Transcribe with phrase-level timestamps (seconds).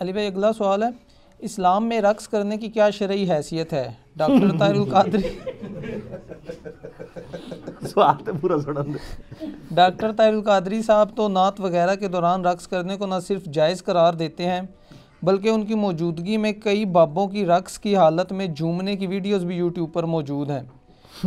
[0.00, 0.88] علی بھائی اگلا سوال ہے۔
[1.38, 5.28] اسلام میں رقص کرنے کی کیا شرعی حیثیت ہے؟ ڈاکٹر طاہر القادری۔
[7.86, 12.68] سوال تو پورا سڑن دے ڈاکٹر طاہر القادری صاحب تو نعت وغیرہ کے دوران رقص
[12.68, 14.60] کرنے کو نہ صرف جائز قرار دیتے ہیں
[15.22, 19.44] بلکہ ان کی موجودگی میں کئی بابوں کی رقص کی حالت میں جھومنے کی ویڈیوز
[19.44, 20.62] بھی یوٹیوب پر موجود ہیں۔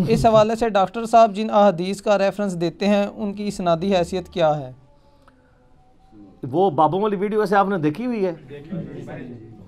[0.08, 4.30] اس حوالے سے ڈاکٹر صاحب جن احادیث کا ریفرنس دیتے ہیں ان کی اسنادی حیثیت
[4.30, 4.72] کیا ہے؟
[6.52, 8.34] وہ بابوں والی ویڈیو ویسے آپ نے دیکھی ہوئی ہے؟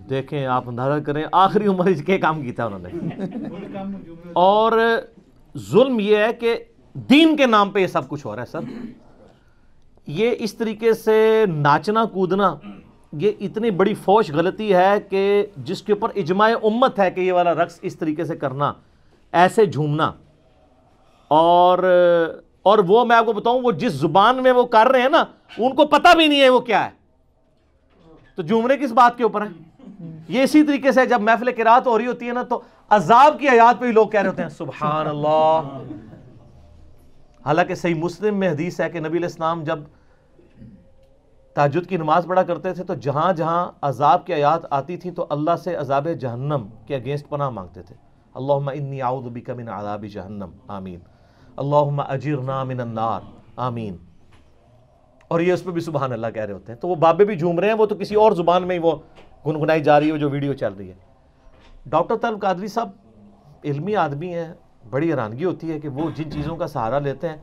[0.09, 2.89] دیکھیں، آپ اندازہ کریں، آخری عمر اس کے کام کیتا انہوں نے۔
[4.33, 4.79] اور
[5.57, 6.55] ظلم یہ ہے کہ
[6.93, 8.59] دین کے نام پہ یہ سب کچھ ہو رہا ہے سر۔
[10.07, 12.55] یہ اس طریقے سے ناچنا، کودنا،
[13.13, 17.33] یہ اتنی بڑی فوش غلطی ہے کہ جس کے اوپر اجماع امت ہے کہ یہ
[17.33, 18.73] والا رقص اس طریقے سے کرنا،
[19.31, 20.11] ایسے جھومنا۔
[21.27, 21.79] اور
[22.65, 25.23] اور وہ میں آپ کو بتاؤں، وہ جس زبان میں وہ کر رہے ہیں نا،
[25.57, 26.89] ان کو پتہ بھی نہیں ہے وہ کیا ہے۔
[28.35, 29.49] تو جھومنے کس بات کے اوپر ہے
[30.27, 33.47] یہ اسی طریقے سے جب محفل قرات ہو رہی ہوتی ہے نا، تو عذاب کی
[33.47, 35.61] آیات پہ بھی لوگ کہہ رہے ہوتے ہیں، سبحان اللہ۔
[37.45, 39.79] حالانکہ صحیح مسلم میں حدیث ہے کہ نبی علیہ السلام جب
[41.53, 45.25] تاجد کی نماز پڑھا کرتے تھے، تو جہاں جہاں عذاب کی آیات آتی تھی تو
[45.29, 47.95] اللہ سے عذاب جہنم کے اگینسٹ پناہ مانگتے تھے۔
[48.33, 50.99] اللہم انی اعوذ بک من عذاب جہنم، آمین۔
[51.57, 53.19] اللہم اجرنا من النار۔
[53.55, 53.97] آمین۔
[55.27, 57.35] اور یہ اس پہ بھی سبحان اللہ کہہ رہے ہوتے ہیں۔ تو وہ بابے بھی
[57.35, 58.91] جھوم رہے ہیں، وہ تو کسی اور زبان میں ہی وہ
[59.45, 60.93] گنگنائی جا رہی ہے جو ویڈیو چل رہی ہے۔
[61.85, 62.89] ڈاکٹر طلب قادری صاحب
[63.63, 64.53] علمی آدمی ہیں،
[64.89, 67.37] بڑی حیرانگی ہوتی ہے کہ وہ جن چیزوں کا سہارا لیتے ہیں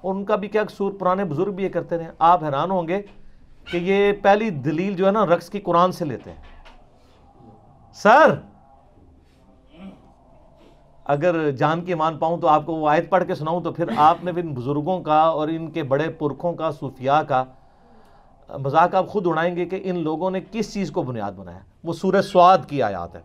[0.00, 2.88] اور ان کا بھی کیا قصور؟ پرانے بزرگ بھی یہ کرتے رہے۔ آپ حیران ہوں
[2.88, 3.02] گے
[3.70, 6.42] کہ یہ پہلی دلیل جو ہے نا، رقص کی قرآن سے لیتے ہیں۔
[7.94, 8.55] سر!
[11.08, 13.84] اگر جان کی مان پاؤں تو آپ کو وہ آیت پڑھ کے سناؤں تو پھر
[13.96, 17.44] آپ نے ان بزرگوں کا اور ان کے بڑے پرکھوں کا، صوفیاء کا
[18.58, 21.92] مذاق آپ خود اڑائیں گے کہ ان لوگوں نے کس چیز کو بنیاد بنایا۔ وہ
[21.92, 23.20] سورہ سواد کی آیات ہے۔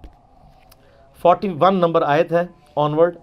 [1.21, 2.43] فورٹی ون نمبر آیت ہے
[2.75, 3.17] آنورڈ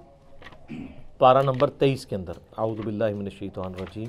[1.18, 4.08] پارہ نمبر تیئیس کے اندر۔ اعوذ باللہ من الشیطان الرجیم۔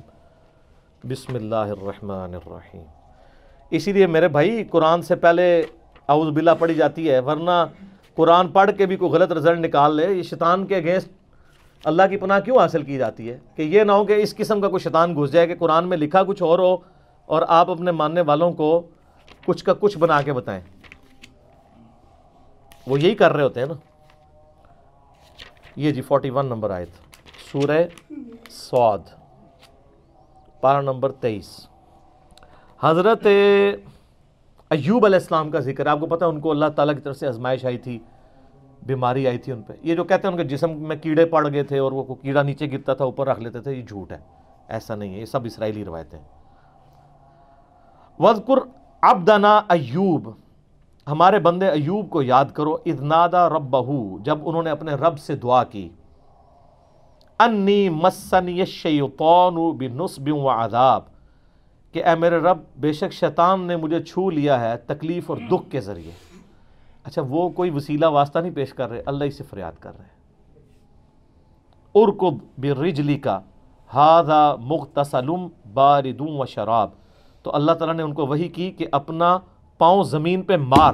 [1.08, 2.84] بسم اللہ الرحمن الرحیم۔
[3.70, 5.64] اسی لیے میرے بھائی، قرآن سے پہلے
[6.08, 7.66] اعوذ باللہ پڑھی جاتی ہے، ورنہ
[8.20, 11.10] قرآن پڑھ کے بھی کوئی غلط رزلٹ نکال لے، یہ شیطان کے اگینسٹ
[11.84, 14.62] اللہ کی پناہ کیوں حاصل کی جاتی ہے؟ کہ یہ نہ ہو کہ اس قسم
[14.62, 16.78] کا کوئی شیطان گھس جائے کہ قرآن میں لکھا کچھ اور ہو
[17.26, 18.88] اور آپ اپنے ماننے والوں کو
[19.46, 20.62] کچھ کا کچھ بنا کے بتائیں۔
[22.88, 23.74] وہ یہی کر رہے ہوتے ہیں نا۔
[25.76, 28.14] یہ جی فورٹی ون نمبر آئے تھے سورہ
[28.50, 29.00] سواد
[30.62, 31.68] پارہ نمبر تیئیس۔
[32.82, 33.28] حضرت
[34.72, 37.18] ایوب علیہ السلام کا ذکر، آپ کو پتہ ہے ان کو اللہ تعالیٰ کی طرف
[37.18, 38.00] سے آزمائش آئی تھی،
[38.86, 41.48] بیماری آئی تھی ان پہ۔ یہ جو کہتے ہیں ان کے جسم میں کیڑے پڑ
[41.54, 44.18] گئے تھے اور وہ کیڑا نیچے گرتا تھا، اوپر رکھ لیتے تھے، یہ جھوٹ ہے۔
[44.68, 46.20] ایسا نہیں ہے، یہ سب اسرائیلی روایتیں
[48.20, 48.60] وزقر
[49.02, 50.30] ابدنا ایوب،
[51.08, 53.76] ہمارے بندے ایوب کو یاد کرو ادنادا رب
[54.26, 55.90] جب انہوں نے اپنے رب سے دعا کی
[57.40, 61.09] انی مسنی الشیطان بنصب و عذاب
[61.92, 65.72] کہ اے میرے رب، بے شک شیطان نے مجھے چھو لیا ہے تکلیف اور دکھ
[65.72, 66.12] کے ذریعے۔
[67.04, 70.20] اچھا وہ کوئی وسیلہ واسطہ نہیں پیش کر رہے، اللہ ہی سے فریاد کر رہے۔
[71.96, 73.40] ارکب برجلی کا
[73.94, 76.90] ہاذا مغتسلم باردوں و شراب۔
[77.44, 79.38] تو اللہ تعالیٰ نے ان کو وہی کی کہ اپنا
[79.78, 80.94] پاؤں زمین پہ مار۔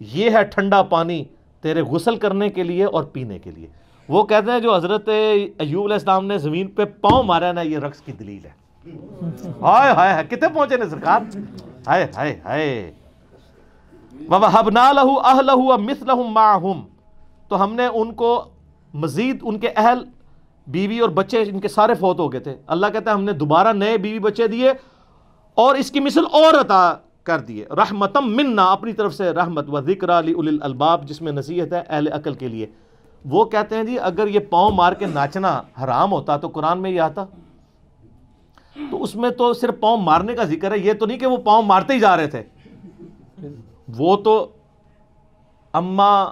[0.00, 1.24] یہ ہے ٹھنڈا پانی
[1.60, 3.66] تیرے غسل کرنے کے لیے اور پینے کے لیے۔
[4.08, 7.78] وہ کہتے ہیں جو حضرت ایوب علیہ السلام نے زمین پہ پاؤں مارا نا یہ
[7.78, 8.59] رقص کی دلیل ہے۔
[9.62, 11.20] ہائے ہائے کتنے پہنچے نے سرکار؟
[11.86, 12.92] ہائے ہائے ہائے۔
[14.28, 16.88] وَوَحَبْنَا لَهُ أَهْلَهُ وَمِثْلَهُمْ مَعَهُمْ۔
[17.48, 18.44] تو ہم نے ان کو
[18.94, 20.04] مزید، ان کے اہل،
[20.66, 23.32] بیوی اور بچے، ان کے سارے فوت ہو گئے تھے۔ اللہ کہتا ہے، ہم نے
[23.32, 24.72] دوبارہ نئے بیوی بچے دیے
[25.54, 29.80] اور اس کی مثل اور عطا کر دیے۔ رحمتم منا، اپنی طرف سے رحمت و
[29.80, 32.66] ذکر علی الباب جس میں نصیحت ہے اہل عقل کے لیے۔
[33.24, 36.90] وہ کہتے ہیں جی اگر یہ پاؤں مار کے ناچنا حرام ہوتا تو قرآن میں
[36.90, 37.24] یہ آتا۔
[38.90, 41.36] تو اس میں تو صرف پاؤں مارنے کا ذکر ہے، یہ تو نہیں کہ وہ
[41.36, 42.42] پاؤں مارتے ہی جا رہے تھے۔
[43.98, 44.52] وہ تو
[45.72, 46.24] اما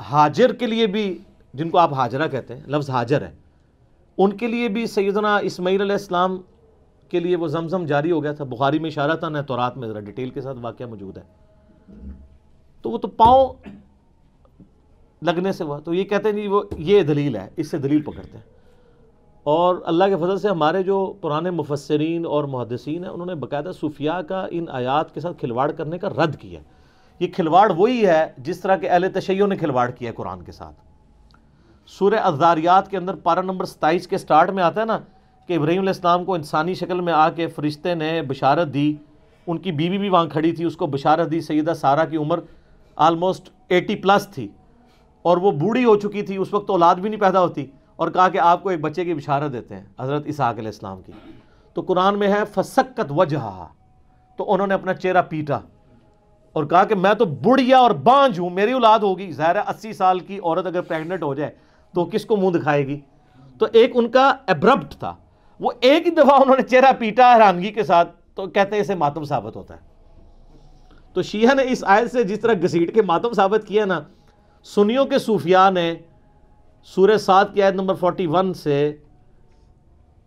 [0.00, 1.18] حاجر کے لیے بھی،
[1.54, 3.30] جن کو آپ حاجرہ کہتے ہیں، لفظ حاجر ہے۔
[4.18, 6.40] ان کے لیے بھی سیدنا اسماعیل علیہ السلام
[7.08, 9.76] کے لیے وہ زمزم جاری ہو گیا تھا۔ بخاری میں اشارہ تھا، نہ تو رات
[9.76, 11.22] میں، ذرا ڈیٹیل کے ساتھ واقعہ موجود ہے۔
[12.82, 13.52] تو وہ تو پاؤں
[15.22, 18.02] لگنے سے ہوا۔ تو یہ کہتے ہیں جی وہ یہ دلیل ہے، اس سے دلیل
[18.02, 18.51] پکڑتے ہیں۔
[19.46, 23.70] اور اللہ کے فضل سے ہمارے جو پرانے مفسرین اور محدثین ہیں، انہوں نے باقاعدہ
[23.80, 26.60] صوفیاء کا ان آیات کے ساتھ کھلواڑ کرنے کا رد کیا
[27.20, 30.52] یہ کھلواڑ وہی ہے جس طرح کہ اہل تشیعوں نے کھلواڑ کیا ہے قرآن کے
[30.52, 30.74] ساتھ۔
[31.88, 34.98] سورہ ازاریات کے اندر پارہ نمبر ستائیس کے سٹارٹ میں آتا ہے نا
[35.48, 38.92] کہ ابراہیم علیہ السلام کو انسانی شکل میں آ کے فرشتے نے بشارت دی،
[39.46, 42.40] ان کی بیوی بھی وہاں کھڑی تھی، اس کو بشارت دی، سیدہ سارا کی عمر
[42.96, 44.48] آلموسٹ ایٹی پلس تھی
[45.24, 47.66] اور وہ بوڑھی ہو چکی تھی، اس وقت اولاد بھی نہیں پیدا ہوتی۔
[47.96, 51.02] اور کہا کہ آپ کو ایک بچے کی بشارت دیتے ہیں، حضرت اسحاق علیہ السلام
[51.02, 51.12] کی۔
[51.74, 53.66] تو قرآن میں ہے، فسکت وجہ
[54.36, 55.58] تو انہوں نے اپنا چہرہ پیٹا
[56.52, 59.92] اور کہا کہ میں تو بڑھیا اور بانج ہوں، میری اولاد ہوگی، ظاہر ہے اسی
[59.92, 61.50] سال کی عورت اگر پریگنٹ ہو جائے
[61.94, 63.00] تو کس کو منہ دکھائے گی؟
[63.58, 65.16] تو ایک ان کا ایبرپٹ تھا۔
[65.60, 68.94] وہ ایک ہی دفعہ انہوں نے چہرہ پیٹا حیرانگی کے ساتھ، تو کہتے ہیں اسے
[68.94, 69.80] ماتم ثابت ہوتا ہے۔
[71.12, 74.00] تو شیعہ نے اس آیت سے جس طرح گھسیٹ کے ماتم ثابت کیا نا،
[74.64, 75.94] سنیوں کے صوفیاء نے
[76.82, 78.96] سورہ سات کی آیت نمبر فورٹی ون سے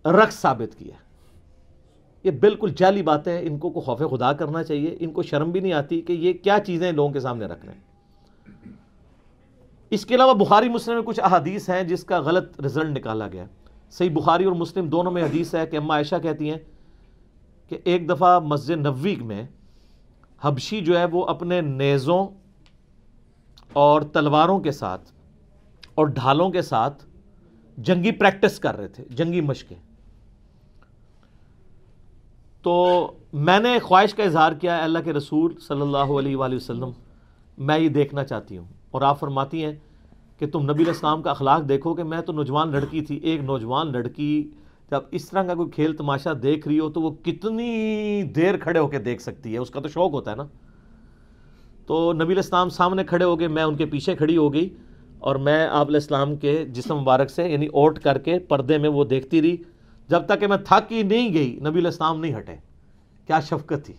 [0.05, 0.95] رقص ثابت کیا
[2.23, 5.73] یہ بالکل جعلی باتیں ان کو خوف خدا کرنا چاہیے۔ ان کو شرم بھی نہیں
[5.73, 7.81] آتی کہ یہ کیا چیزیں لوگوں کے سامنے رکھ رہے ہیں۔
[9.89, 13.45] اس کے علاوہ بخاری مسلم میں کچھ احادیث ہیں جس کا غلط رزلٹ نکالا گیا۔
[13.91, 16.59] صحیح بخاری اور مسلم دونوں میں حدیث ہے کہ اما عائشہ کہتی ہیں
[17.69, 19.43] کہ ایک دفعہ مسجد نبوی میں
[20.41, 22.27] حبشی جو ہے وہ اپنے نیزوں
[23.73, 25.11] اور تلواروں کے ساتھ
[25.95, 27.05] اور ڈھالوں کے ساتھ
[27.77, 29.77] جنگی پریکٹس کر رہے تھے، جنگی مشقیں۔
[32.61, 36.55] تو میں نے خواہش کا اظہار کیا ہے اللہ کے رسول صلی اللہ علیہ وآلہ
[36.55, 36.89] وسلم،
[37.57, 39.73] میں یہ دیکھنا چاہتی ہوں۔ اور آپ فرماتی ہیں
[40.39, 43.91] کہ تم نبی الاسلام کا اخلاق دیکھو کہ میں تو نوجوان لڑکی تھی، ایک نوجوان
[43.91, 44.51] لڑکی،
[44.91, 48.79] جب اس طرح کا کوئی کھیل تماشا دیکھ رہی ہو تو وہ کتنی دیر کھڑے
[48.79, 50.43] ہو کے دیکھ سکتی ہے، اس کا تو شوق ہوتا ہے نا۔
[51.85, 54.69] تو نبی الاسلام سامنے کھڑے ہو گئے میں ان کے پیچھے کھڑی ہو گئی
[55.25, 58.89] اور میں آپ علیہ السلام کے جسم مبارک سے یعنی اوٹ کر کے پردے میں
[58.89, 59.57] وہ دیکھتی رہی۔
[60.07, 62.55] جب تک کہ میں تھک ہی نہیں گئی، نبی الاسلام نہیں ہٹے۔
[63.27, 63.93] کیا شفقت تھی۔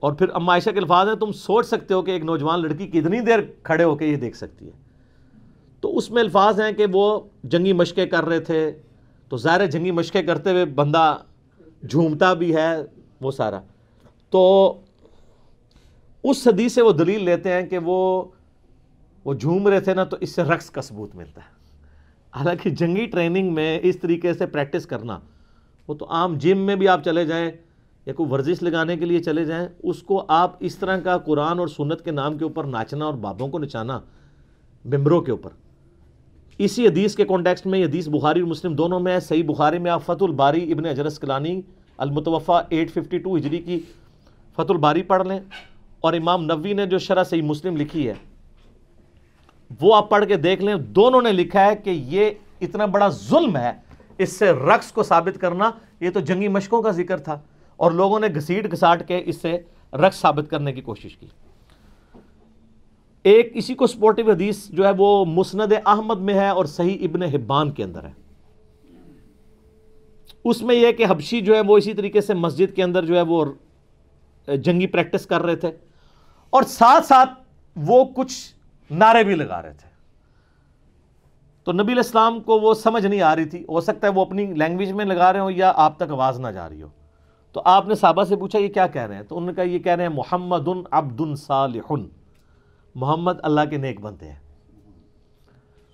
[0.00, 2.86] اور پھر اما عائشہ کے الفاظ ہیں، تم سوچ سکتے ہو کہ ایک نوجوان لڑکی
[2.86, 4.72] کتنی دیر کھڑے ہو کے یہ دیکھ سکتی ہے۔
[5.80, 8.72] تو اس میں الفاظ ہیں کہ وہ جنگی مشقیں کر رہے تھے۔
[9.28, 11.16] تو ظاہر جنگی مشقیں کرتے ہوئے بندہ
[11.90, 12.76] جھومتا بھی ہے
[13.20, 13.60] وہ سارا۔
[14.30, 14.72] تو
[16.24, 18.24] اس حدیث سے وہ دلیل لیتے ہیں کہ وہ
[19.24, 21.54] وہ جھوم رہے تھے نا تو اس سے رقص کا ثبوت ملتا ہے۔
[22.36, 25.18] حالانکہ جنگی ٹریننگ میں اس طریقے سے پریکٹس کرنا،
[25.88, 27.50] وہ تو عام جم میں بھی آپ چلے جائیں
[28.06, 31.58] یا کوئی ورزش لگانے کے لیے چلے جائیں، اس کو آپ اس طرح کا قرآن
[31.58, 34.00] اور سنت کے نام کے اوپر ناچنا اور بابوں کو نچانا
[34.84, 35.50] ممبروں کے اوپر۔
[36.58, 39.90] اسی حدیث کے کانٹیکسٹ میں حدیث بخاری اور مسلم دونوں میں ہے۔ صحیح بخاری میں
[39.90, 41.60] آپ فت الباری ابن اجرس کلانی
[41.98, 43.80] المتوفہ ایٹ ففٹی ٹو ہجری کی
[44.52, 45.40] فت الباری پڑھ لیں۔
[46.00, 48.14] اور امام نوی نے جو شرح صحیح مسلم لکھی ہے
[49.80, 52.30] وہ آپ پڑھ کے دیکھ لیں، دونوں نے لکھا ہے کہ یہ
[52.60, 53.72] اتنا بڑا ظلم ہے،
[54.18, 57.40] اس سے رقص کو ثابت کرنا، یہ تو جنگی مشقوں کا ذکر تھا۔
[57.76, 59.58] اور لوگوں نے گھسیٹ گھساٹ کے اس سے
[59.92, 61.26] رقص ثابت کرنے کی کوشش کی۔
[63.22, 67.22] ایک اسی کو سپورٹیو حدیث جو ہے وہ مسند احمد میں ہے اور صحیح ابن
[67.22, 68.12] حبان کے اندر ہے۔
[70.44, 73.16] اس میں یہ کہ حبشی جو ہے وہ اسی طریقے سے مسجد کے اندر جو
[73.16, 73.44] ہے وہ
[74.56, 75.70] جنگی پریکٹس کر رہے تھے۔
[76.50, 77.30] اور ساتھ ساتھ
[77.76, 78.53] وہ کچھ
[78.90, 79.88] نعرے بھی لگا رہے تھے۔
[81.64, 84.46] تو نبی الاسلام کو وہ سمجھ نہیں آ رہی تھی۔ ہو سکتا ہے وہ اپنی
[84.46, 86.88] لینگویج میں لگا رہے ہوں یا آپ تک آواز نہ جا رہی ہو۔
[87.52, 89.64] تو آپ نے صحابہ سے پوچھا، یہ کیا کہہ رہے ہیں؟ تو انہوں نے کہا،
[89.64, 91.92] یہ کہہ رہے ہیں، محمد عبد صالح۔
[92.94, 94.38] محمد اللہ کے نیک بنتے ہیں۔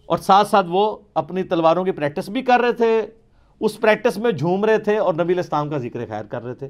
[0.06, 3.06] اور ساتھ ساتھ وہ اپنی تلواروں کی پریکٹس بھی کر رہے تھے۔
[3.60, 6.69] اس پریکٹس میں جھوم رہے تھے اور نبی الاسلام کا ذکر خیر کر رہے تھے۔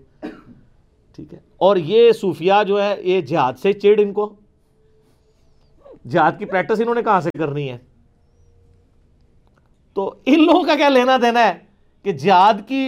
[1.17, 4.34] ٹھیک ہے۔ اور یہ صوفیاء جو ہے یہ جہاد سے چیڑ ان کو۔
[6.05, 7.77] جہاد کی پریکٹس انہوں نے کہاں سے کرنی ہے؟
[9.97, 11.53] تو ان لوگوں کا کیا لینا دینا ہے
[12.05, 12.85] کہ جہاد کی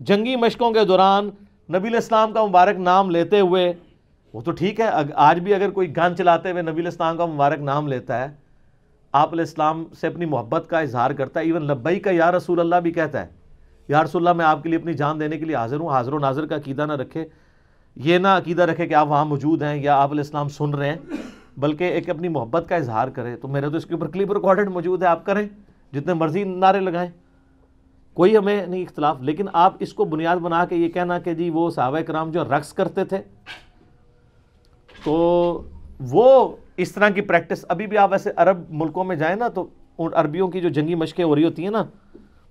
[0.00, 1.30] جنگی مشقوں کے دوران
[1.68, 3.72] نبی الاسلام کا مبارک نام لیتے ہوئے،
[4.34, 4.88] وہ تو ٹھیک ہے
[5.24, 8.26] آج بھی اگر کوئی گن چلاتے ہوئے نبی الاسلام کا مبارک نام لیتا ہے،
[9.14, 12.60] آپ علیہ السلام سے اپنی محبت کا اظہار کرتا ہے۔ ایون لبئی کا یا رسول
[12.60, 13.26] اللہ بھی کہتا ہے،
[13.88, 16.12] یا رسول اللہ میں آپ کے لیے اپنی جان دینے کے لیے حاضر ہوں، حاضر
[16.12, 17.24] و ناظر کا عقیدہ نہ رکھے۔
[17.96, 20.90] یہ نہ عقیدہ رکھے کہ آپ وہاں موجود ہیں یا آپ علیہ السلام سن رہے
[20.90, 20.98] ہیں۔
[21.56, 24.68] بلکہ ایک اپنی محبت کا اظہار کرے، تو میرے تو اس کے اوپر کلپ ریکارڈڈ
[24.68, 25.48] موجود ہے، آپ کریں،
[25.92, 27.10] جتنے مرضی نعرے لگائیں۔
[28.14, 31.50] کوئی ہمیں نہیں اختلاف، لیکن آپ اس کو بنیاد بنا کے یہ کہنا کہ جی
[31.50, 33.18] وہ صحابہ کرام جو رقص کرتے تھے،
[35.04, 35.62] تو
[36.00, 39.66] وہ اس طرح کی پریکٹس ابھی بھی آپ ویسے عرب ملکوں میں جائیں نا، تو
[39.98, 41.84] ان عربیوں کی جو جنگی مشقیں ہو رہی ہوتی ہیں نا،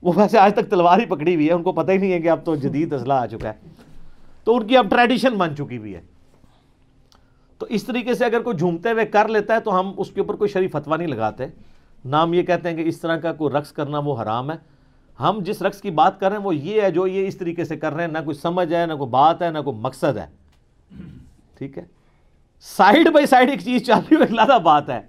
[0.01, 2.22] وہ ویسے آج تک تلوار ہی پکڑی ہوئی ہے، ان کو پتہ ہی نہیں ہے
[2.22, 3.53] کہ اب تو جدید اسلحہ آ چکا ہے۔
[4.43, 6.01] تو ان کی اب ٹریڈیشن بن چکی ہوئی ہے۔
[7.63, 10.22] تو اس طریقے سے اگر کوئی جھومتے ہوئے کر لیتا ہے تو ہم اس کے
[10.22, 11.46] اوپر کوئی شریف فتوا نہیں لگاتے۔
[12.05, 14.55] نام یہ کہتے ہیں کہ اس طرح کا کوئی رقص کرنا وہ حرام ہے۔
[15.20, 17.63] ہم جس رقص کی بات کر رہے ہیں وہ یہ ہے جو یہ اس طریقے
[17.63, 20.17] سے کر رہے ہیں، نہ کوئی سمجھ ہے، نہ کوئی بات ہے، نہ کوئی مقصد
[20.17, 20.25] ہے۔
[21.58, 21.86] ٹھیک ہے؟
[22.62, 25.01] سائیڈ بائی سائیڈ ایک چیز چاہتی ہوئی لادہ بات ہے۔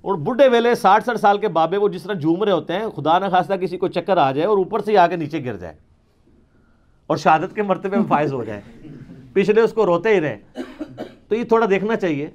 [0.00, 2.86] اور بڈھے ویلے ساٹھ ساٹھ سال کے بابے وہ جس طرح جھوم رہے ہوتے ہیں،
[2.96, 5.44] خدا نہ خاصہ کسی کو چکر آ جائے اور اوپر سے ہی آ کے نیچے
[5.44, 5.74] گر جائے
[7.06, 8.60] اور شہادت کے مرتبے میں فائز ہو جائے۔
[9.32, 10.38] پچھلے اس کو روتے ہی رہے۔
[11.28, 12.30] تو یہ تھوڑا دیکھنا چاہیے۔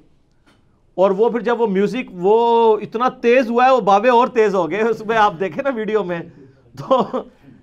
[0.95, 4.55] اور وہ پھر جب وہ میوزک وہ اتنا تیز ہوا ہے، وہ بابے اور تیز
[4.55, 6.19] ہو گئے۔ اس میں آپ دیکھیں نا ویڈیو میں،
[6.77, 7.07] تو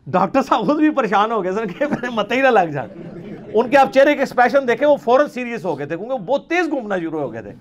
[0.06, 2.88] ڈاکٹر صاحب خود بھی پریشان ہو گئے۔ سر، کہ میرے مت ہی نہ لگ جائے
[3.54, 6.18] ان کے آپ چہرے کے ایکسپریشن دیکھیں، وہ فوراً سیریس ہو گئے تھے۔ کیونکہ وہ
[6.18, 7.52] بہت تیز گھومنا شروع ہو گئے تھے۔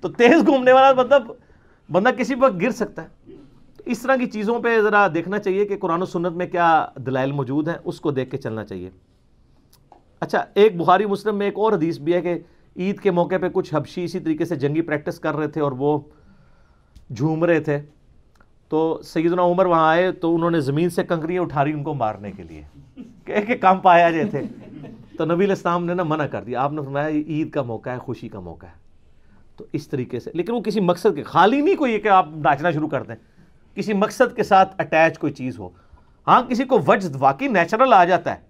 [0.00, 1.22] تو تیز گھومنے والا مطلب
[1.92, 3.32] بندہ کسی وقت گر سکتا ہے۔
[3.84, 7.32] اس طرح کی چیزوں پہ ذرا دیکھنا چاہیے کہ قرآن و سنت میں کیا دلائل
[7.32, 8.90] موجود ہیں۔ اس کو دیکھ کے چلنا چاہیے۔
[10.20, 12.38] اچھا ایک بخاری مسلم میں ایک اور حدیث بھی ہے کہ
[12.78, 15.72] عید کے موقع پہ کچھ حبشی اسی طریقے سے جنگی پریکٹس کر رہے تھے اور
[15.72, 15.98] وہ
[17.16, 17.80] جھوم رہے تھے۔
[18.68, 21.94] تو سیدنا عمر وہاں آئے تو انہوں نے زمین سے کنکریاں اٹھا رہی ان کو
[21.94, 22.62] مارنے کے لیے۔
[23.24, 24.42] کہ کہ کم پایا جائے تھے۔
[25.18, 27.62] تو نبی علیہ السلام نے نا منع کر دیا۔ آپ نے فرمایا یہ عید کا
[27.62, 28.86] موقع ہے، خوشی کا موقع ہے۔
[29.56, 32.70] تو اس طریقے سے، لیکن وہ کسی مقصد کے، خالی نہیں کوئی کہ آپ ناچنا
[32.70, 33.14] شروع کر دیں۔
[33.74, 35.68] کسی مقصد کے ساتھ اٹیچ کوئی چیز ہو۔
[36.26, 38.40] ہاں کسی کو وجد واقعی نیچرل آ جاتا ہے۔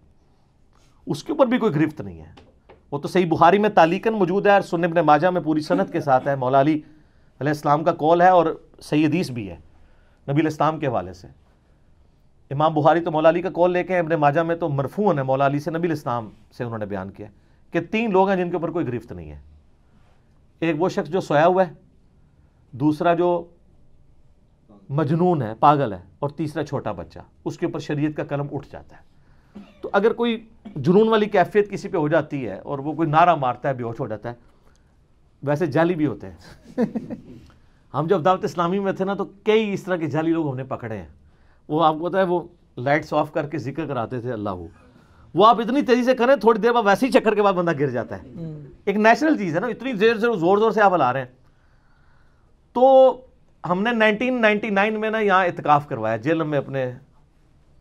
[1.06, 2.55] اس کے اوپر بھی کوئی گرفت نہیں ہے۔
[2.92, 5.92] وہ تو صحیح بخاری میں تعلیقاً موجود ہے اور سن ابن ماجہ میں پوری صنعت
[5.92, 6.74] کے ساتھ ہے۔ مولا علی
[7.40, 9.56] علیہ السلام کا کول ہے اور سیدیس بھی ہے۔
[10.28, 11.26] نبی علیہ السلام کے حوالے سے۔
[12.50, 15.22] امام بخاری تو مولا علی کا کول لے کے ابن ماجہ میں تو مرفون ہے۔
[15.22, 17.26] مولا علی سے نبی علیہ السلام سے انہوں نے بیان کیا
[17.70, 19.38] کہ تین لوگ ہیں جن کے اوپر کوئی گرفت نہیں ہے۔
[20.60, 21.72] ایک وہ شخص جو سویا ہوا ہے،
[22.72, 23.44] دوسرا جو
[24.88, 28.68] مجنون ہے، پاگل ہے، اور تیسرا چھوٹا بچہ۔ اس کے اوپر شریعت کا قلم اٹھ
[28.72, 29.05] جاتا ہے۔
[29.80, 30.46] تو اگر کوئی
[30.76, 33.82] جنون والی کیفیت کسی پہ ہو جاتی ہے اور وہ کوئی نعرہ مارتا ہے بے
[33.82, 34.34] ہوش ہو جاتا ہے
[35.42, 36.76] ویسے جعلی بھی ہوتے ہیں۔
[37.94, 40.56] ہم جب دعوت اسلامی میں تھے نا تو کئی اس طرح کے جعلی لوگ ہم
[40.56, 41.08] نے پکڑے ہیں۔
[41.68, 42.40] وہ آپ کو پتا ہے وہ
[42.76, 44.50] لائٹس آف کر کے ذکر کراتے تھے اللہ
[45.34, 47.72] وہ آپ اتنی تیزی سے کریں تھوڑی دیر بعد ویسے ہی چکر کے بعد بندہ
[47.78, 48.28] گر جاتا ہے۔
[48.84, 51.26] ایک نیچرل چیز ہے نا اتنی دیر سے زور زور سے آپ ہلا رہے ہیں۔
[52.72, 53.16] تو
[53.70, 56.92] ہم نے نائنٹین نائنٹی نائن میں نا یہاں اتقاف کروایا جیل میں اپنے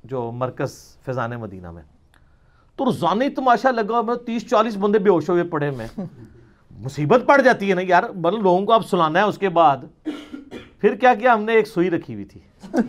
[0.09, 0.71] جو مرکز
[1.05, 1.83] فیضان مدینہ میں۔
[2.75, 5.87] تو روزانہ تماشا لگا میں تیس چالیس بندے بے ہوش ہوئے پڑے میں
[6.79, 9.77] مصیبت پڑ جاتی ہے نا یار مطلب لوگوں کو آپ سلانا ہے اس کے بعد۔
[10.79, 12.39] پھر کیا کیا؟ ہم نے ایک سوئی رکھی ہوئی تھی۔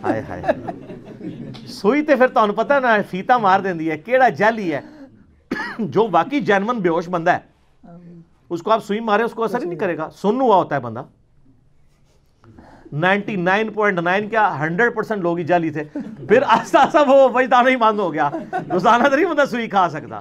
[0.03, 0.43] ہائے ہائے۔
[1.67, 4.81] سوئی تے پھر تو پتہ نا فیتا مار دیں دی ہے کیڑا جیلی ہے۔
[5.79, 7.39] جو واقعی جینون بے ہوش بندہ ہے
[8.49, 10.75] اس کو آپ سوئی مارے اس کو اثر ہی نہیں کرے گا۔ سن ہوا ہوتا
[10.75, 11.03] ہے بندہ۔
[12.91, 15.83] نائنٹی نائن پوائنٹ نائن کیا ہنڈریڈ پرسنٹ لوگ ہی جالی تھے۔
[16.29, 19.89] پھر آستا آستا وہ وجدانہ ہی بند ہو گیا۔ روزانہ تو نہیں بندہ سوئی کھا
[19.89, 20.19] سکتا۔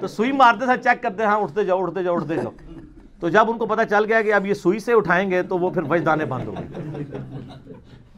[0.00, 2.50] تو سوئی مارتے تھے چیک کرتے ہاں اٹھتے جاؤ اٹھتے جاؤ اٹھتے جاؤ۔
[3.20, 5.58] تو جب ان کو پتا چل گیا کہ اب یہ سوئی سے اٹھائیں گے، تو
[5.58, 7.04] وہ پھر وجدانے بند ہو گئے۔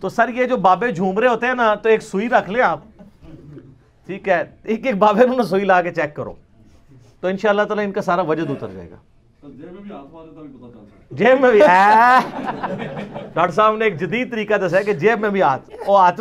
[0.00, 2.62] تو سر، یہ جو بابے جھوم رہے ہوتے ہیں نا، تو ایک سوئی رکھ لیں
[2.62, 2.80] آپ۔
[4.06, 6.32] ٹھیک ہے، ایک ایک بابے نے سوئی لا کے چیک کرو۔
[7.20, 8.96] تو ان شاء اللہ تعالیٰ ان کا سارا وجد اتر جائے گا۔
[11.10, 11.60] جیب میں بھی
[13.34, 16.20] ڈاکٹر صاحب نے ایک جدید طریقہ دسا ہے کہ جیب میں بھی ہاتھ وہ ہاتھ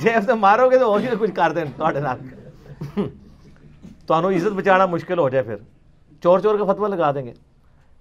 [0.00, 2.00] جیب سے مارو گے تو وہی کچھ کر دیں تھوڑے
[4.06, 5.56] تو عزت بچانا مشکل ہو جائے پھر۔
[6.22, 7.32] چور چور کا فتوہ لگا دیں گے۔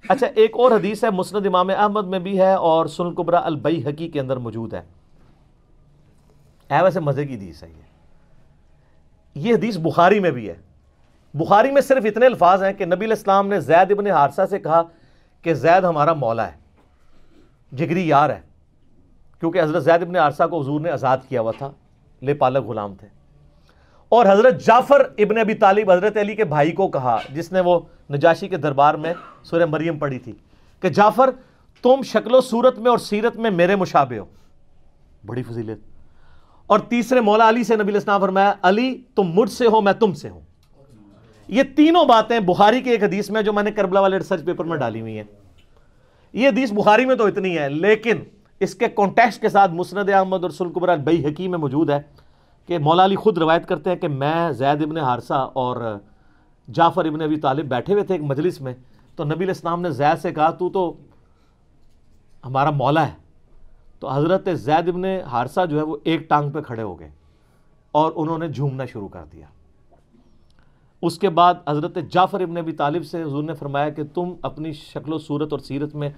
[0.09, 3.83] اچھا ایک اور حدیث ہے، مسند امام احمد میں بھی ہے اور سن قبرا البئی
[3.85, 4.81] حقی کے اندر موجود ہے۔
[6.71, 7.83] اے ویسے مزے کی حدیث ہے یہ۔
[9.35, 10.55] یہ حدیث بخاری میں بھی ہے۔
[11.33, 14.59] بخاری میں صرف اتنے الفاظ ہیں کہ نبی علیہ السلام نے زید ابن حارثہ سے
[14.59, 14.81] کہا
[15.41, 16.51] کہ زید ہمارا مولا ہے،
[17.71, 18.41] جگری یار ہے۔
[19.39, 21.71] کیونکہ حضرت زید ابن حارثہ کو حضور نے آزاد کیا ہوا تھا،
[22.21, 23.07] لے پالک غلام تھے۔
[24.09, 27.79] اور حضرت جعفر ابن ابی طالب حضرت علی کے بھائی کو کہا، جس نے وہ
[28.11, 30.31] نجاشی کے دربار میں سورہ مریم پڑھی تھی،
[30.79, 31.29] کہ جعفر،
[31.81, 34.25] تم شکل و صورت میں اور سیرت میں میرے مشابہ ہو۔
[35.25, 35.79] بڑی فضیلت۔
[36.67, 40.13] اور تیسرے مولا علی سے نبی الاسلام فرمایا، علی، تم مجھ سے ہو، میں تم
[40.13, 40.41] سے ہوں۔
[41.49, 44.65] یہ تینوں باتیں بخاری کے ایک حدیث میں جو میں نے کربلا والے ریسرچ پیپر
[44.65, 45.23] میں ڈالی ہوئی ہیں۔
[46.33, 48.19] یہ حدیث بخاری میں تو اتنی ہے، لیکن
[48.59, 51.99] اس کے کانٹیکس کے ساتھ مسند احمد اور سلقبر البئی حکیم میں موجود ہے
[52.69, 55.77] کہ مولا علی خود روایت کرتے ہیں کہ میں زید ابن حارثہ اور
[56.67, 58.73] جعفر ابن ابی طالب بیٹھے ہوئے تھے ایک مجلس میں،
[59.15, 60.93] تو نبی علیہ السلام نے زید سے کہا، تو تو
[62.45, 63.13] ہمارا مولا ہے۔
[63.99, 67.09] تو حضرت زید ابن حارثہ جو ہے وہ ایک ٹانگ پہ کھڑے ہو گئے
[67.91, 69.45] اور انہوں نے جھومنا شروع کر دیا۔
[71.01, 74.73] اس کے بعد حضرت جعفر ابن ابی طالب سے حضور نے فرمایا کہ تم اپنی
[74.73, 76.09] شکل و صورت اور سیرت میں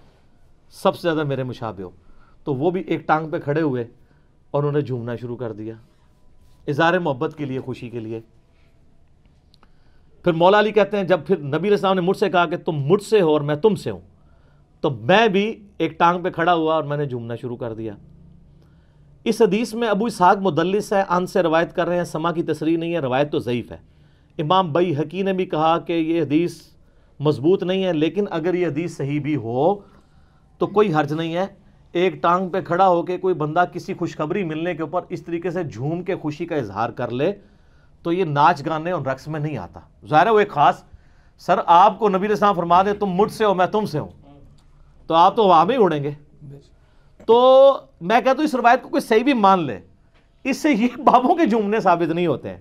[0.70, 1.90] سب سے زیادہ میرے مشابہ ہو۔
[2.44, 3.88] تو وہ بھی ایک ٹانگ پہ کھڑے ہوئے
[4.52, 5.74] اور انہوں نے جھومنا شروع کر دیا۔
[6.68, 8.20] اظہار محبت کے لیے، خوشی کے لیے۔
[10.24, 12.58] پھر مولا علی کہتے ہیں، جب پھر نبی علیہ السلام نے مجھ سے کہا کہ
[12.58, 14.00] تم مجھ سے ہو اور میں تم سے ہوں،
[14.82, 17.94] تو میں بھی ایک ٹانگ پہ کھڑا ہوا اور میں نے جھومنا شروع کر دیا۔
[19.24, 22.44] اس حدیث میں ابو اسحاق مدلس ہے ان سے روایت کر رہے ہیں سما کی
[22.44, 23.91] تصریح نہیں ہے، روایت تو ضعیف ہے۔
[24.38, 26.62] امام بئی حقی نے بھی کہا کہ یہ حدیث
[27.20, 29.76] مضبوط نہیں ہے، لیکن اگر یہ حدیث صحیح بھی ہو
[30.58, 31.46] تو کوئی حرج نہیں ہے۔
[31.92, 35.52] ایک ٹانگ پہ کھڑا ہو کے کوئی بندہ کسی خوشخبری ملنے کے اوپر اس طریقے
[35.52, 37.32] سے جھوم کے خوشی کا اظہار کر لے
[38.04, 40.84] تو یہ ناچ گانے اور رقص میں نہیں آتا۔ ظاہر ہے وہ ایک خاص،
[41.38, 44.10] سر آپ کو نبی السلام فرما دے تم مجھ سے ہو، میں تم سے ہوں۔
[45.08, 46.12] تو آپ تو وہاں میں ہی اڑیں گے۔
[47.26, 49.80] تو میں کہتا ہوں اس روایت کو کوئی صحیح بھی مان لے۔
[50.44, 52.58] اس سے یہ بابوں کے جمنے ثابت نہیں ہوتے ہیں۔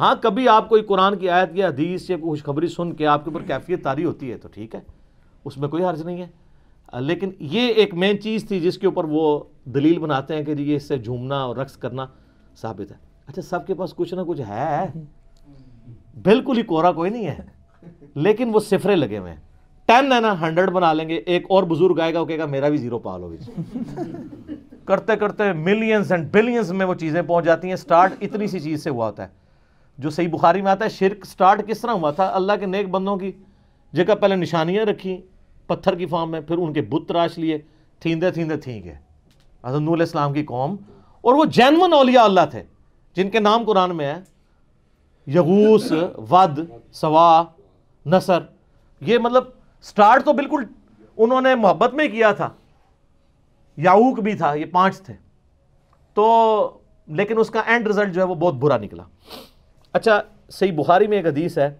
[0.00, 3.30] ہاں کبھی آپ کوئی قرآن کی آیت یا حدیث یا خوشخبری سن کے آپ کے
[3.30, 4.80] اوپر کیفیت تاری ہوتی ہے تو ٹھیک ہے،
[5.44, 6.26] اس میں کوئی حرج نہیں ہے۔
[7.00, 10.70] لیکن یہ ایک مین چیز تھی جس کے اوپر وہ دلیل بناتے ہیں کہ جی
[10.70, 12.06] یہ اس سے جھومنا اور رقص کرنا
[12.56, 14.86] ثابت ہے۔ اچھا سب کے پاس کچھ نہ کچھ ہے۔
[16.22, 17.38] بالکل ہی کورا کوئی نہیں ہے۔
[18.14, 19.40] لیکن وہ صفرے لگے ہوئے ہیں۔
[19.86, 22.46] ٹین ہے نا، ہنڈریڈ بنا لیں گے۔ ایک اور بزرگ آئے گا، وہ کہے گا
[22.46, 23.60] میرا بھی زیرو پال ہوگی۔
[24.84, 28.84] کرتے کرتے ملینز اینڈ بلینز میں وہ چیزیں پہنچ جاتی ہیں۔ سٹارٹ اتنی سی چیز
[28.84, 29.39] سے ہوا ہوتا ہے۔
[30.00, 32.88] جو صحیح بخاری میں آتا ہے، شرک سٹارٹ کس طرح ہوا تھا؟ اللہ کے نیک
[32.88, 33.32] بندوں کی
[33.92, 35.20] جگہ پہلے نشانیاں رکھی
[35.66, 37.58] پتھر کی فارم میں، پھر ان کے بت تراش لیے،
[37.98, 38.94] تھیندے تھیندے تھیں گے
[39.64, 40.76] حضرت نول اسلام کی قوم۔
[41.20, 42.62] اور وہ جینون اولیاء اللہ تھے،
[43.14, 44.20] جن کے نام قرآن میں ہے
[45.26, 45.92] یغوس
[46.30, 46.60] ود،
[46.92, 47.42] سوا،
[48.06, 48.38] نصر۔
[49.00, 49.44] یہ مطلب
[49.82, 50.64] سٹارٹ تو بالکل
[51.16, 52.48] انہوں نے محبت میں کیا تھا
[53.76, 55.14] یاوک بھی تھا، یہ پانچ تھے۔
[56.14, 59.02] تو لیکن اس کا اینڈ رزلٹ جو ہے وہ بہت برا نکلا۔
[59.92, 61.70] اچھا صحیح بخاری میں ایک حدیث ہے،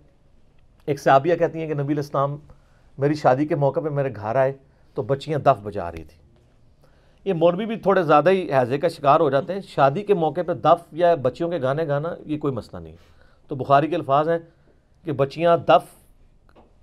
[0.87, 2.37] ایک صحابیہ کہتی ہیں کہ نبی الاسلام
[2.99, 4.53] میری شادی کے موقع پہ میرے گھر آئے
[4.95, 6.19] تو بچیاں دف بجا رہی تھی
[7.25, 10.41] یہ مولوی بھی تھوڑے زیادہ ہی حیضے کا شکار ہو جاتے ہیں۔ شادی کے موقع
[10.47, 12.97] پہ دف یا بچیوں کے گانے گانا، یہ کوئی مسئلہ نہیں۔
[13.49, 14.39] تو بخاری کے الفاظ ہیں
[15.05, 15.87] کہ بچیاں دف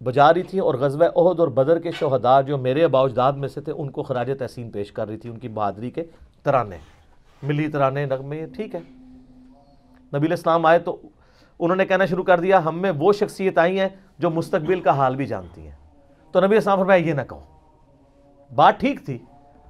[0.04, 3.48] بجا رہی تھیں اور غزوہ عہد اور بدر کے شہداء جو میرے ابا اجداد میں
[3.48, 6.04] سے تھے، ان کو خراج تحسین پیش کر رہی تھی، ان کی بہادری کے
[6.44, 6.78] ترانے،
[7.44, 8.80] ملی ترانے نغمے، ٹھیک ہے۔
[10.16, 11.02] نبی الاسلام آئے تو
[11.60, 14.92] انہوں نے کہنا شروع کر دیا، ہم میں وہ شخصیت آئی ہیں جو مستقبل کا
[14.92, 15.72] حال بھی جانتی ہیں۔
[16.32, 17.42] تو نبی السلام فرمایا، یہ نہ کہو۔
[18.56, 19.18] بات ٹھیک تھی۔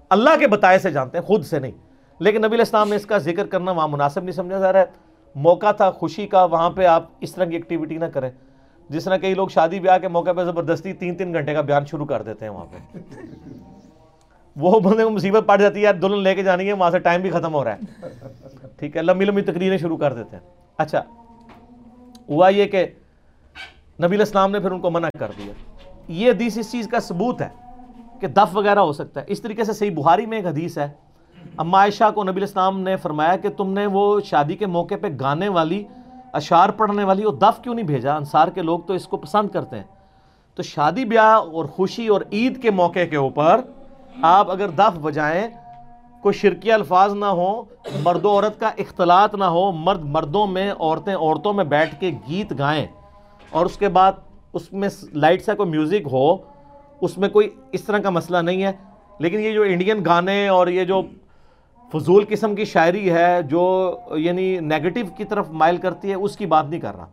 [0.10, 1.72] اللہ کے بتائے سے جانتے ہیں، خود سے نہیں۔
[2.20, 4.86] لیکن نبی الاسلام نے اس کا ذکر کرنا وہاں مناسب نہیں سمجھا جا رہا ہے۔
[5.36, 8.30] موقع تھا، خوشی کا، وہاں پہ آپ اس طرح کی ایکٹیویٹی نہ کریں۔
[8.90, 11.86] جس طرح کئی لوگ شادی بیاہ کے موقع پہ زبردستی تین تین گھنٹے کا بیان
[11.86, 12.98] شروع کر دیتے ہیں وہاں پہ۔
[14.56, 17.22] وہ بندے کو مصیبت پڑ جاتی ہے دلہن لے کے جانی ہے، وہاں سے ٹائم
[17.22, 18.08] بھی ختم ہو رہا ہے۔
[18.78, 21.04] ٹھیک ہے، لمبی لمبی تقریریں شروع کر دیتے ہیں۔ اچھا
[22.30, 22.88] ہوا یہ کہ
[24.04, 25.54] نبی الاسلام نے پھر ان کو منع کر دیا۔
[26.08, 27.50] یہ حدیث اس چیز کا ثبوت ہے
[28.20, 30.90] کہ دف وغیرہ ہو سکتا ہے۔ اس طریقے سے صحیح بہاری میں ایک حدیث ہے۔
[31.58, 35.08] اما عائشہ کو نبی الاسلام نے فرمایا کہ تم نے وہ شادی کے موقع پہ
[35.20, 35.84] گانے والی
[36.34, 39.50] اشعار پڑھنے والی وہ دف کیوں نہیں بھیجا؟ انصار کے لوگ تو اس کو پسند
[39.50, 39.84] کرتے ہیں۔
[40.56, 43.62] تو شادی بیاہ اور خوشی اور عید کے موقع کے اوپر
[44.22, 45.48] آپ اگر دف بجائیں
[46.22, 47.64] کوئی شرکی الفاظ نہ ہو
[48.04, 52.12] مرد و عورت کا اختلاط نہ ہو، مرد مردوں میں، عورتیں عورتوں میں بیٹھ کے
[52.30, 52.88] گیت گائیں
[53.50, 54.12] اور اس کے بعد
[54.54, 56.38] اس میں لائٹ سے کوئی میوزک ہو،
[57.02, 58.72] اس میں کوئی اس طرح کا مسئلہ نہیں ہے۔
[59.20, 61.02] لیکن یہ جو انڈین گانے اور یہ جو
[61.94, 66.46] فضول قسم کی شاعری ہے، جو یعنی نیگٹیو کی طرف مائل کرتی ہے، اس کی
[66.46, 67.06] بات نہیں کر رہا۔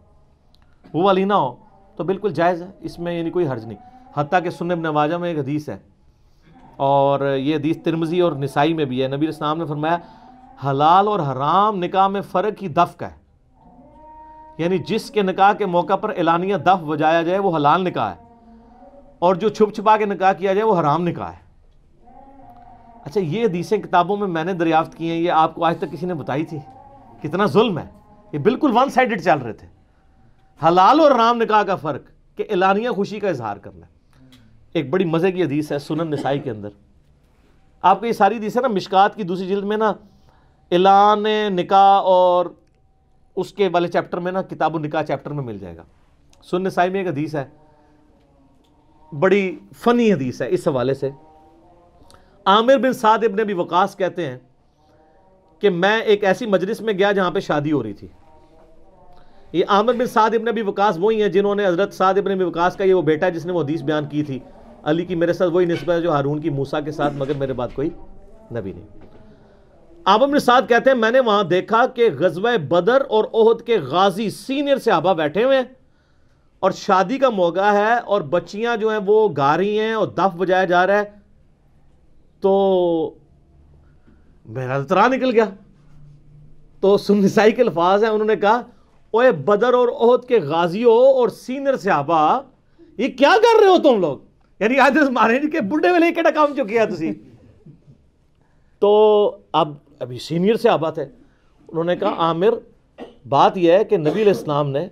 [0.95, 1.55] وہ والی نہ ہو،
[1.97, 3.79] تو بالکل جائز ہے، اس میں یعنی کوئی حرج نہیں۔
[4.15, 5.77] حتیٰ کہ سنب نواجہ میں ایک حدیث ہے۔
[6.77, 9.97] اور یہ حدیث ترمزی اور نسائی میں بھی ہے۔ نبی اسلام نے فرمایا،
[10.71, 13.25] حلال اور حرام نکاح میں فرق ہی دف کا ہے۔
[14.59, 18.25] یعنی جس کے نکاح کے موقع پر اعلانیہ دف بجایا جائے، وہ حلال نکاح ہے۔
[19.19, 21.45] اور جو چھپ چھپا کے نکاح کیا جائے، وہ حرام نکاح ہے۔
[23.05, 25.93] اچھا یہ حدیثیں کتابوں میں میں نے دریافت کی ہیں، یہ آپ کو آج تک
[25.93, 26.59] کسی نے بتائی تھی۔
[27.23, 27.87] کتنا ظلم ہے۔
[28.33, 29.67] یہ بالکل ون سائڈڈ چل رہے تھے۔
[30.67, 32.03] حلال اور حرام نکاح کا فرق
[32.37, 33.87] کہ اعلانیہ خوشی کا اظہار کرنا۔
[34.75, 36.69] ایک بڑی مزے کی حدیث ہے سنن نسائی کے اندر۔
[37.83, 39.93] آپ کو یہ ساری حدیث ہے نا، مشکات کی دوسری جلد میں نا،
[40.71, 41.25] اعلان
[41.57, 42.47] نکاح اور
[43.37, 45.83] اس کے والے چیپٹر میں نا کتاب و نکاح چیپٹر میں مل جائے گا۔
[46.43, 47.45] سن نسائی میں ایک حدیث ہے،
[49.13, 51.11] بڑی فنی حدیث ہے اس حوالے سے۔
[52.45, 54.39] عامر بن سعد ابن ابی وقاص کہتے ہیں
[55.59, 58.09] کہ میں ایک ایسی مجلس میں گیا جہاں پہ شادی ہو رہی تھی۔
[59.53, 62.45] یہ عامر بن سعد ابن ابی وقاص وہی ہیں جنہوں نے حضرت سعد ابن ابی
[62.45, 64.39] وقاص کا یہ وہ بیٹا جس نے وہ حدیث بیان کی تھی۔
[64.85, 67.53] علی کی میرے ساتھ وہی نسبت ہے جو ہارون کی موسیٰ کے ساتھ، مگر میرے
[67.53, 67.91] بعد کوئی
[68.53, 68.87] نبی نہیں۔
[70.05, 73.79] عامر بن سعد کہتے ہیں، میں نے وہاں دیکھا کہ غزوہ بدر اور عہد کے
[73.79, 75.65] غازی سینئر صحابہ بیٹھے ہوئے ہیں۔
[76.61, 80.37] اور شادی کا موقع ہے اور بچیاں جو ہیں وہ گا رہی ہیں اور دف
[80.37, 81.05] بجایا جا رہا ہے۔
[82.41, 83.15] تو
[84.47, 85.45] میرا طرح نکل گیا۔
[86.81, 88.63] تو سنسائی کے الفاظ ہیں، انہوں نے کہا،
[89.11, 92.41] اوے بدر اور عہد کے غازیوں اور سینئر صحابہ
[92.99, 94.19] یہ کیا کر رہے ہو تم لوگ؟
[94.65, 97.11] یعنی آج مارے کہ بڑھے والے کہڑا کام جو کیا تسی۔
[98.79, 101.03] تو اب ابھی سینئر صحابہ تھے
[101.69, 102.55] انہوں نے کہا، عامر،
[103.29, 104.89] بات یہ ہے کہ نبی علیہ السلام نے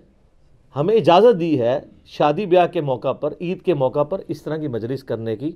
[0.77, 4.57] ہمیں اجازت دی ہے شادی بیاہ کے موقع پر، عید کے موقع پر اس طرح
[4.57, 5.53] کی مجلس کرنے کی۔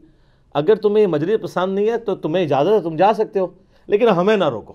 [0.55, 3.47] اگر تمہیں یہ مجلس پسند نہیں ہے تو تمہیں اجازت ہے، تم جا سکتے ہو،
[3.87, 4.73] لیکن ہمیں نہ روکو۔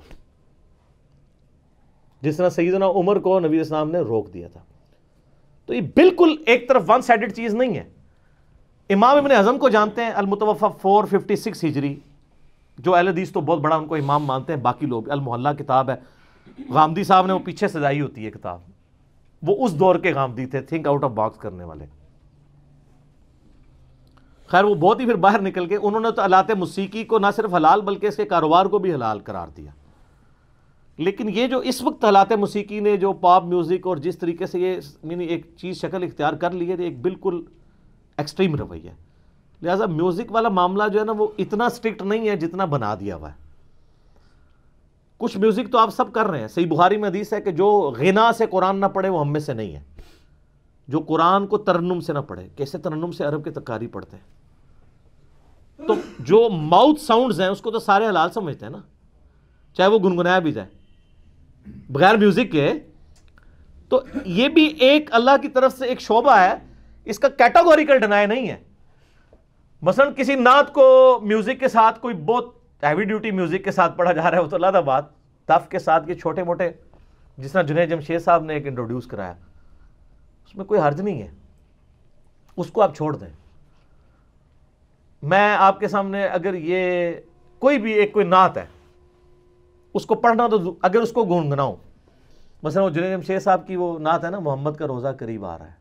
[2.21, 4.59] جس طرح سیدنا عمر کو نبی اسلام نے روک دیا تھا۔
[5.65, 8.00] تو یہ بالکل ایک طرف ون سائڈڈ چیز نہیں ہے۔
[8.93, 11.99] امام ابن اعظم کو جانتے ہیں المتوفہ فور ففٹی سکس ہجری۔
[12.79, 15.89] جو اہل حدیث تو بہت بڑا ان کو امام مانتے ہیں، باقی لوگ، المحلہ کتاب
[15.89, 15.95] ہے۔
[16.69, 18.59] غامدی صاحب نے وہ پیچھے سجائی ہوتی ہے کتاب۔
[19.41, 21.85] وہ اس دور کے غامدی تھے تھنک آؤٹ آف باکس کرنے والے۔
[24.47, 27.27] خیر، وہ بہت ہی پھر باہر نکل کے انہوں نے تو آلات موسیقی کو نہ
[27.35, 29.71] صرف حلال بلکہ اس کے کاروبار کو بھی حلال قرار دیا۔
[30.97, 34.59] لیکن یہ جو اس وقت حالات موسیقی نے جو پاپ میوزک اور جس طریقے سے
[34.59, 37.43] یہ یعنی ایک چیز شکل اختیار کر لی ہے ایک بالکل
[38.17, 38.95] ایکسٹریم رویہ ہے۔
[39.61, 43.15] لہٰذا میوزک والا معاملہ جو ہے نا وہ اتنا سٹرکٹ نہیں ہے جتنا بنا دیا
[43.15, 43.35] ہوا ہے۔
[45.17, 47.93] کچھ میوزک تو آپ سب کر رہے ہیں۔ صحیح بخاری میں حدیث ہے کہ جو
[47.97, 49.81] غنا سے قرآن نہ پڑھے وہ ہم میں سے نہیں ہے۔
[50.87, 54.41] جو قرآن کو ترنم سے نہ پڑھے، کیسے ترنم سے عرب کے تکاری پڑھتے ہیں؟
[55.87, 58.77] تو جو ماؤتھ ساؤنڈز ہیں، اس کو تو سارے حلال سمجھتے ہیں نا۔
[59.73, 60.67] چاہے وہ گنگنایا بھی جائے۔
[61.89, 62.73] بغیر میوزک کے،
[63.89, 66.70] تو یہ بھی ایک اللہ کی طرف سے ایک شعبہ ہے
[67.05, 68.57] اس کا کیٹاگوریکل ڈنائی نہیں ہے۔
[69.81, 74.11] مثلا کسی نعت کو میوزک کے ساتھ کوئی بہت ہیوی ڈیوٹی میوزک کے ساتھ پڑھا
[74.11, 75.05] جا رہا ہے، وہ تو اللہ بات
[75.45, 76.71] تف کے ساتھ یہ چھوٹے موٹے،
[77.37, 79.33] جس طرح جنید جمشید صاحب نے ایک انٹروڈیوس کرایا۔
[80.47, 81.31] اس میں کوئی حرج نہیں ہے۔
[82.57, 83.27] اس کو آپ چھوڑ دیں۔
[85.23, 87.13] میں آپ کے سامنے اگر یہ
[87.59, 88.65] کوئی بھی ایک کوئی نعت ہے،
[89.93, 91.75] اس کو پڑھنا تو اگر اس کو گنگناؤں
[92.63, 95.57] مثلا وہ جنید جمشید صاحب کی وہ نعت ہے نا، محمد کا روزہ قریب آ
[95.57, 95.80] رہا ہے۔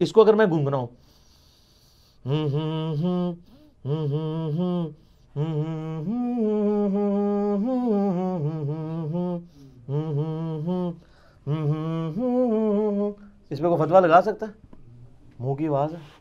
[0.00, 0.86] اس کو اگر میں گنگناؤں
[13.50, 14.52] اس میں کوئی فتوا لگا سکتا ہے
[15.38, 16.16] منہ کی آواز ہے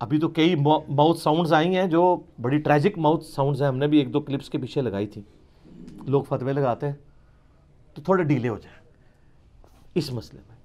[0.00, 2.04] ابھی تو کئی ماؤتھ ساؤنڈز آئی ہیں جو
[2.40, 5.22] بڑی ٹریجک ماؤتھ ساؤنڈز ہیں ہم نے بھی ایک دو کلپس کے پیچھے لگائی تھی
[6.06, 6.94] لوگ فتوے لگاتے ہیں
[7.96, 8.78] تو تھوڑے ڈیلے ہو جائیں
[9.94, 10.59] اس مسئلے میں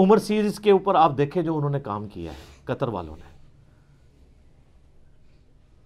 [0.00, 3.30] عمر سیریز کے اوپر آپ دیکھیں جو انہوں نے کام کیا ہے، قطر والوں نے۔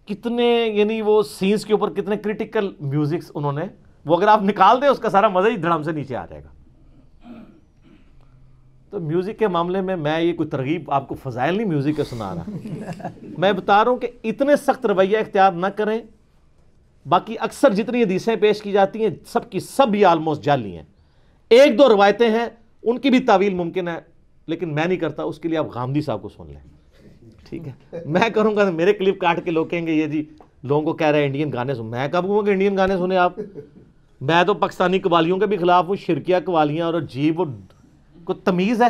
[0.05, 3.63] کتنے یعنی وہ سینس کے اوپر کتنے کریٹیکل میوزکس انہوں نے،
[4.05, 6.43] وہ اگر آپ نکال دیں، اس کا سارا مزہ ہی دھڑم سے نیچے آ جائے
[6.45, 6.49] گا۔
[8.91, 12.05] تو میوزک کے معاملے میں میں یہ کوئی ترغیب، آپ کو فضائل نہیں میوزک کے
[12.05, 12.51] سنا رہا۔
[13.39, 16.01] میں بتا رہا ہوں کہ اتنے سخت رویہ اختیار نہ کریں۔
[17.09, 20.85] باقی اکثر جتنی حدیثیں پیش کی جاتی ہیں، سب کی سب یہ آلموسٹ جعلی ہیں۔
[21.51, 22.47] ایک دو روایتیں ہیں
[22.85, 24.01] ان کی بھی تعویل ممکن ہے،
[24.47, 26.61] لیکن میں نہیں کرتا، اس کے لیے آپ غامدی صاحب کو سن لیں۔
[27.49, 30.25] ٹھیک ہے۔ میں کروں گا، میرے کلپ کاٹ کے لوگ کہیں گے، یہ جی
[30.63, 33.17] لوگوں کو کہہ رہے ہیں انڈین گانے سن۔ میں کب کہوں گا انڈین گانے سنے
[33.17, 33.33] آپ؟
[34.21, 37.43] میں تو پاکستانی قوالیوں کے بھی خلاف ہوں، شرکیہ قوالیاں اور جیب
[38.25, 38.89] کو تمیز ہے۔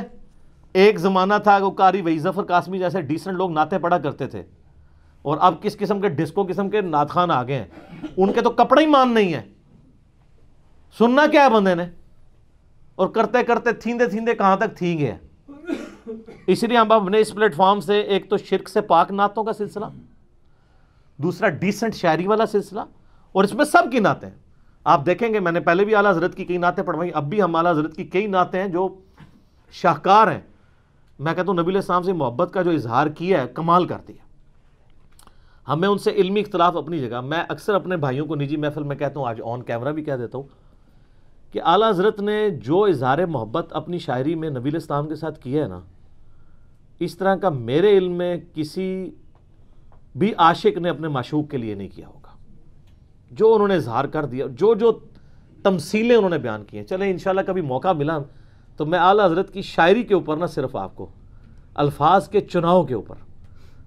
[0.73, 4.43] ایک زمانہ تھا وہ کاری وی ظفر قاسمی جیسے ڈیسنٹ لوگ نعتیں پڑھا کرتے تھے۔
[5.23, 7.65] اور اب کس قسم کے ڈسکو قسم کے نعت خان آ گئے ہیں؟
[8.17, 9.43] ان کے تو کپڑے ہی مان نہیں ہے۔
[10.99, 11.85] سننا کیا ہے بندے نے؟
[12.99, 15.17] اور کرتے کرتے تھیندے تھیندے کہاں تک تھی گئے؟
[16.47, 19.53] اس لیے ہم اپنے اس پلیٹ فارم سے ایک تو شرک سے پاک نعتوں کا
[19.53, 19.87] سلسلہ،
[21.19, 22.81] دوسرا ڈیسنٹ شاعری والا سلسلہ،
[23.35, 24.29] اور اس میں سب کی نعتیں۔
[24.87, 27.43] آپ دیکھیں گے، میں نے پہلے بھی اعلیٰ حضرت کی کئی نعتیں پڑھوائی، اب بھی
[27.43, 28.89] ہم اعلیٰ حضرت کی کئی نعتیں ہیں جو
[29.75, 30.41] شاہکار ہیں۔
[31.19, 33.99] میں کہتا ہوں، نبی علیہ السلام سے محبت کا جو اظہار کیا ہے، کمال کر
[34.09, 34.23] دیا
[35.69, 38.97] ہمیں ان سے علمی اختلاف اپنی جگہ، میں اکثر اپنے بھائیوں کو، نجی محفل میں
[38.97, 40.45] کہتا ہوں، آج آن کیمرہ بھی کہہ دیتا ہوں
[41.55, 45.41] کہ اعلیٰ حضرت نے جو اظہار محبت اپنی شاعری میں نبی علیہ السلام کے ساتھ
[45.41, 45.81] کیا ہے نا،
[47.01, 49.11] اس طرح کا میرے علم میں کسی
[50.17, 52.37] بھی عاشق نے اپنے معشوق کے لیے نہیں کیا ہوگا۔
[53.31, 54.93] جو انہوں نے اظہار کر دیا، جو جو
[55.63, 58.19] تمثیلیں انہوں نے بیان کی ہیں۔ چلیں انشاءاللہ کبھی موقع ملا
[58.77, 61.07] تو میں اعلیٰ حضرت کی شاعری کے اوپر نہ صرف آپ کو،
[61.75, 63.15] الفاظ کے چناؤ کے اوپر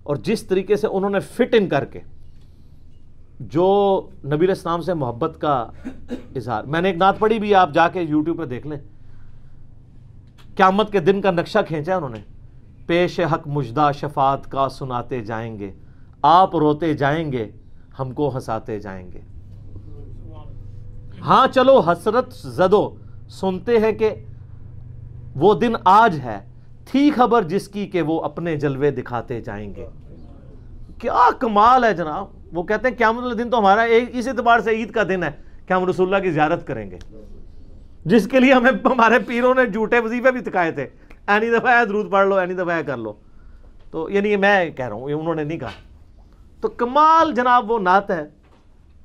[0.04, 2.00] اور جس طریقے سے انہوں نے فٹ ان کر کے
[3.40, 5.68] جو نبی اسلام سے محبت کا
[6.36, 8.78] اظہار میں نے ایک نعت پڑھی بھی آپ جا کے یوٹیوب پہ دیکھ لیں۔
[10.56, 12.20] قیامت کے دن کا نقشہ کھینچا انہوں نے۔
[12.88, 15.72] پیش حق مجدہ شفاعت کا سناتے جائیں گے۔
[16.22, 17.52] آپ روتے جائیں گے،
[18.00, 19.22] ہم کو ہنساتے جائیں گے۔
[21.22, 22.96] ہاں چلو حسرت زدو۔
[23.30, 24.10] سنتے ہیں کہ
[25.36, 26.40] وہ دن آج ہے۔
[26.86, 29.88] تھی خبر جس کی کہ وہ اپنے جلوے دکھاتے جائیں گے۔
[31.00, 34.60] کیا کمال ہے جناب۔ وہ کہتے ہیں قیامت اللہ دن تو ہمارا ایک اس اعتبار
[34.60, 35.32] سے عید کا دن ہے
[35.66, 36.98] کہ ہم رسول اللہ کی زیارت کریں گے۔
[38.06, 40.88] جس کے لیے ہمیں ہمارے پیروں نے جھوٹے وظیفے بھی دکھائے تھے۔
[41.28, 43.14] اینی دفعہ درود پڑھ لو، اینی دفعہ کر لو۔
[43.92, 45.70] تو یعنی یہ میں کہہ رہا ہوں، یہ انہوں نے نہیں کہا۔
[46.62, 48.24] تو کمال جناب وہ نعت ہے۔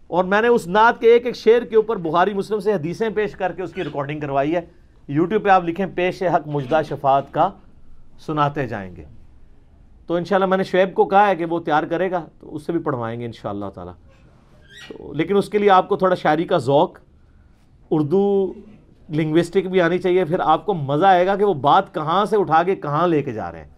[0.07, 3.09] اور میں نے اس نعت کے ایک ایک شعر کے اوپر بخاری مسلم سے حدیثیں
[3.11, 4.61] پیش کر کے اس کی ریکارڈنگ کروائی ہے۔
[5.09, 7.51] یوٹیوب پہ آپ لکھیں، پیش حق مجدہ شفاعت کا
[8.19, 9.05] سناتے جائیں گے۔
[10.13, 12.67] تو انشاءاللہ میں نے شعیب کو کہا ہے کہ وہ تیار کرے گا، تو اس
[12.67, 13.91] سے بھی پڑھوائیں گے انشاءاللہ تعالی۔
[14.89, 16.99] تو لیکن اس کے لیے آپ کو تھوڑا شاعری کا ذوق،
[17.91, 18.53] اردو
[19.11, 22.37] لنگوسٹک بھی آنی چاہیے، پھر آپ کو مزہ آئے گا کہ وہ بات کہاں سے
[22.37, 23.71] اٹھا کے کہاں لے کے جا رہے ہیں۔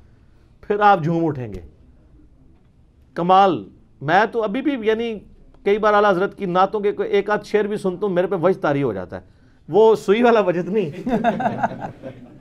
[0.60, 1.60] پھر آپ جھوم اٹھیں گے۔
[3.14, 3.68] کمال،
[4.00, 5.18] میں تو ابھی بھی یعنی
[5.64, 8.26] کئی بار اعلیٰ حضرت کی نعتوں کے کوئی ایک آدھ شعر بھی سنتا ہوں، میرے
[8.26, 9.26] پہ وجہ تاری ہو جاتا ہے۔
[9.68, 11.08] وہ سوئی والا وجد نہیں۔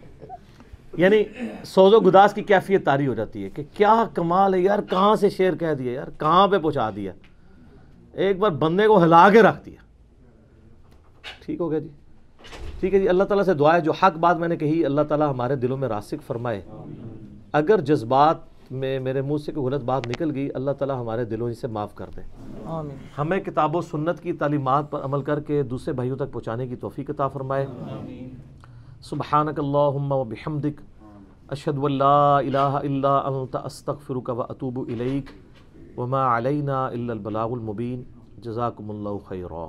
[0.98, 1.24] یعنی
[1.66, 5.16] سوز و گداس کی کیفیت تاری ہو جاتی ہے کہ کیا کمال ہے یار کہاں
[5.16, 7.12] سے شعر کہہ دیا یار؟ کہاں پہ پہنچا دیا؟
[8.14, 9.84] ایک بار بندے کو ہلا کے رکھ دیا۔
[11.46, 11.88] ٹھیک ہو گیا جی؟
[12.80, 15.02] ٹھیک ہے جی اللہ تعالیٰ سے دعا ہے جو حق بات میں نے کہی اللہ
[15.02, 16.62] تعالیٰ ہمارے دلوں میں راسک فرمائے۔
[17.52, 18.38] اگر جذبات
[18.72, 21.96] میں میرے منہ سے کوئی غلط بات نکل گئی اللہ تعالیٰ ہمارے دلوں سے معاف
[21.96, 22.22] کر دے۔
[22.66, 26.68] آمین۔ ہمیں کتاب و سنت کی تعلیمات پر عمل کر کے دوسرے بھائیوں تک پہنچانے
[26.68, 27.66] کی توفیق عطا فرمائے۔
[29.04, 30.82] سبحانک اللہم و بحمدک،
[31.52, 35.30] اشہد ان لا الہ الا انت، استغفرک و اتوب الیک،
[35.98, 38.04] وما علینا الا البلاغ المبین.
[38.38, 39.66] جزاکم اللہ خیرہ